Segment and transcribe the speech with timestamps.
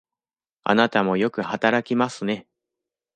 [0.63, 2.47] あなたもよく働きますね。